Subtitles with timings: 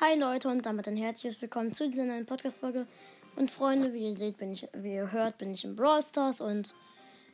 [0.00, 2.86] Hi Leute und damit ein herzliches Willkommen zu dieser neuen Podcast-Folge.
[3.34, 6.40] Und Freunde, wie ihr seht, bin ich, wie ihr hört, bin ich im Brawl Stars
[6.40, 6.72] und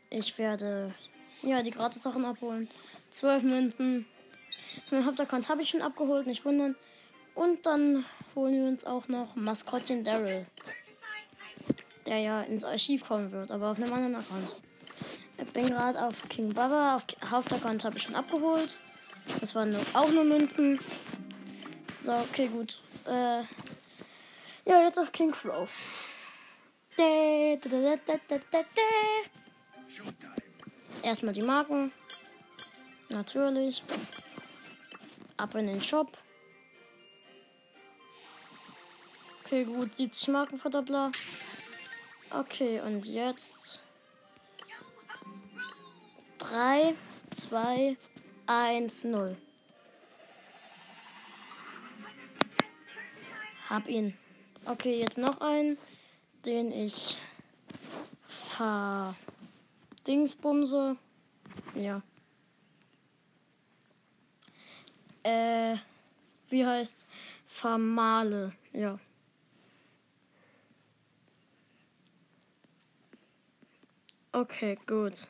[0.08, 0.94] ich werde
[1.42, 2.70] ja die Gratis-Sachen abholen.
[3.10, 4.06] 12 Münzen.
[4.90, 6.74] Mein Hauptaccount habe ich schon abgeholt, nicht wundern.
[7.34, 10.46] Und dann holen wir uns auch noch Maskottchen Daryl.
[12.06, 14.54] Der ja ins Archiv kommen wird, aber auf einem anderen Account.
[15.36, 18.78] Ich bin gerade auf King Baba, auf Hauptaccount habe ich schon abgeholt.
[19.38, 20.80] Das waren auch nur Münzen.
[22.04, 22.78] So, okay, gut.
[23.06, 23.40] Äh,
[24.66, 25.70] ja, jetzt auf King Crow.
[31.02, 31.92] Erstmal die Marken.
[33.08, 33.82] Natürlich.
[35.38, 36.18] Ab in den Shop.
[39.42, 39.94] Okay, gut.
[39.94, 41.10] 70 Marken Verdoppler.
[42.28, 43.80] Okay, und jetzt.
[46.36, 46.94] 3,
[47.30, 47.96] 2,
[48.44, 49.38] 1, 0.
[53.68, 54.16] Hab ihn.
[54.66, 55.78] Okay, jetzt noch einen,
[56.44, 57.16] den ich
[60.04, 60.96] verdingsbumse.
[61.74, 62.02] Ja.
[65.22, 65.76] Äh,
[66.50, 67.06] wie heißt
[67.46, 68.52] vermale?
[68.72, 68.98] Ja.
[74.32, 75.28] Okay, gut.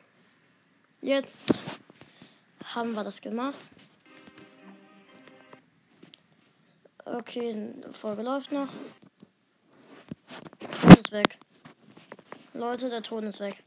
[1.01, 1.53] Jetzt
[2.63, 3.55] haben wir das gemacht.
[7.05, 8.67] Okay, Folge läuft noch.
[10.81, 11.37] Ton ist weg.
[12.53, 13.63] Leute, der Ton ist weg.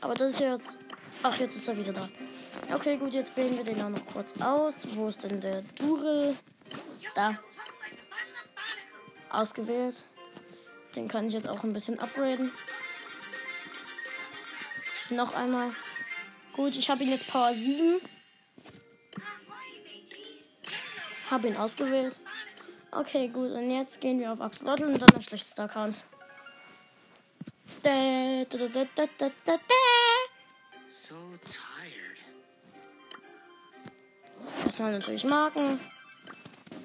[0.00, 0.78] Aber das ist jetzt.
[1.22, 2.08] Ach, jetzt ist er wieder da.
[2.72, 4.86] Okay, gut, jetzt wählen wir den auch noch kurz aus.
[4.94, 6.36] Wo ist denn der Durel?
[7.16, 7.38] Da.
[9.30, 10.04] Ausgewählt.
[10.94, 12.52] Den kann ich jetzt auch ein bisschen upgraden.
[15.10, 15.72] Noch einmal.
[16.52, 18.00] Gut, ich habe ihn jetzt Power 7.
[21.30, 22.20] Habe ihn ausgewählt.
[22.98, 23.50] Okay, gut.
[23.50, 26.02] Und jetzt gehen wir auf Axolotl und dann der schlechteste Account.
[27.82, 29.58] Da, da, da, da, da, da, da.
[30.88, 31.14] So
[31.44, 32.18] tired.
[34.64, 35.78] Erstmal natürlich Marken.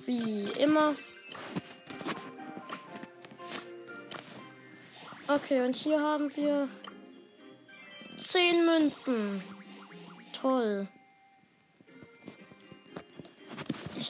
[0.05, 0.95] Wie immer.
[5.27, 6.67] Okay, und hier haben wir
[8.19, 9.41] 10 Münzen.
[10.33, 10.89] Toll.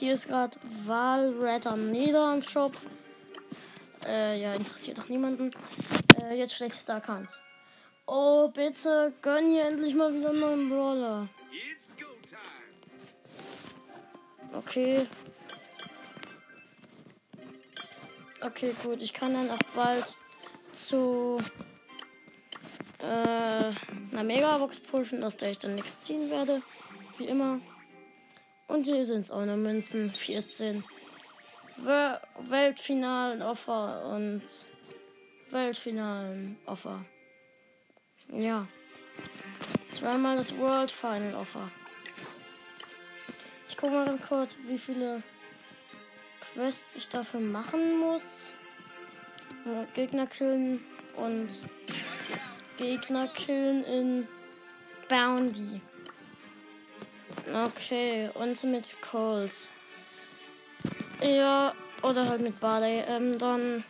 [0.02, 2.72] Hier ist gerade Walretter Nieder im Shop.
[4.04, 5.52] Äh, ja, interessiert doch niemanden.
[6.20, 7.28] Äh, jetzt schlechtester Account.
[8.08, 11.28] Oh, bitte gönn hier endlich mal wieder einen neuen Brawler.
[14.52, 15.06] Okay.
[18.40, 19.00] Okay, gut.
[19.00, 20.16] Ich kann dann auch bald
[20.74, 21.38] zu
[22.98, 26.60] äh, einer Megabox pushen, aus der ich dann nichts ziehen werde.
[27.18, 27.60] Wie immer.
[28.72, 30.10] Und hier sind es auch noch Münzen.
[30.10, 30.82] 14.
[31.76, 32.18] We
[32.48, 34.40] Weltfinalen Offer und
[35.50, 37.04] Weltfinalen Offer.
[38.28, 38.66] Ja.
[39.88, 41.70] Zweimal das World Final Offer.
[43.68, 45.22] Ich gucke mal ganz kurz, wie viele
[46.54, 48.54] Quests ich dafür machen muss.
[49.66, 50.80] Äh, Gegner killen
[51.16, 51.48] und
[52.78, 54.28] Gegner killen in
[55.10, 55.82] Bounty.
[57.52, 59.70] Okay, und mit Colt.
[61.20, 63.04] Ja, oder halt mit Barley.
[63.06, 63.84] Ähm, dann.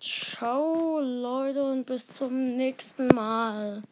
[0.00, 3.82] Ciao, Leute, und bis zum nächsten Mal.